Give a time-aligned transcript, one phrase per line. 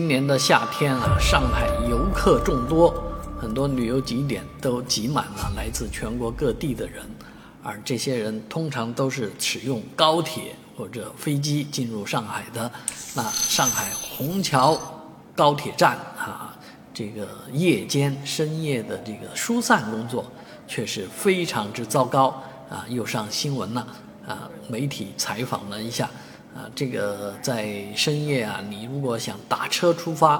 [0.00, 2.90] 今年的夏天啊，上海游客众多，
[3.38, 7.04] 很多旅游景点都挤满了来自全国各地的人，
[7.62, 12.72] 而这些人通常都是使用高铁或者飞机进入上海的。
[13.14, 14.74] 那上海虹桥
[15.36, 16.58] 高铁站啊，
[16.94, 20.24] 这个夜间深夜的这个疏散工作
[20.66, 23.86] 却是非常之糟糕啊，又上新闻了
[24.26, 26.08] 啊，媒体采访了一下。
[26.54, 30.34] 啊，这个在深夜啊，你如果想打车出发，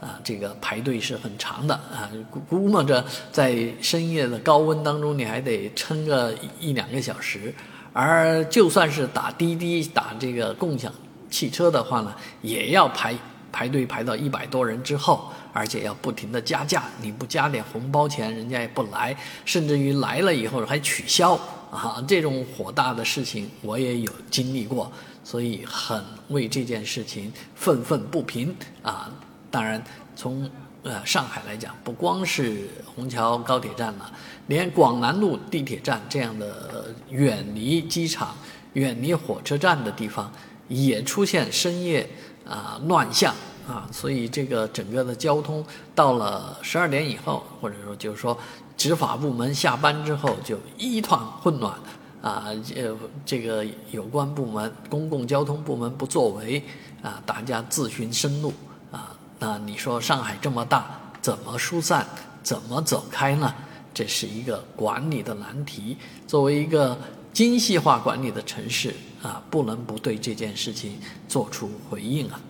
[0.00, 7.54] 啊，这个排队是很长的啊，估估摸着在深夜的高温当中，你还得撑个一两个小时。
[7.92, 10.92] 而就算是打滴滴、打这个共享
[11.30, 12.12] 汽车的话呢，
[12.42, 13.14] 也要排
[13.52, 21.38] 排队排到一百多人之后，而且要不停的加价，你不加点红包钱，人家也不来，甚至于来了以后还取消
[21.74, 24.90] 啊，这种火大的事情我也有经历过。
[25.26, 29.10] 所以很为这件事情愤愤不平啊！
[29.50, 29.82] 当然，
[30.14, 30.46] 从
[30.82, 34.12] 呃上海来讲，不光是虹桥高铁站了，
[34.48, 38.36] 连广南路地铁站这样的远离机场、
[38.74, 40.30] 远离火车站的地方，
[40.68, 42.06] 也出现深夜
[42.46, 43.34] 啊乱象
[43.66, 43.88] 啊！
[43.92, 48.36] 所以这个整个的交通到了十二点以后，或者说就是说
[48.76, 51.74] 执法部门下班之后，就一团混乱。
[52.22, 56.62] 啊，呃，这个有关部门、公共交通部门不作为，
[57.02, 58.50] 啊，大家自寻生路，
[58.90, 62.06] 啊，那你说上海这么大，怎么疏散，
[62.42, 63.54] 怎么走开呢？
[63.92, 65.98] 这是一个管理的难题。
[66.26, 66.98] 作为一个
[67.34, 70.98] 精细化管理的城市，啊，不能不对这件事情
[71.28, 72.40] 做出回应啊。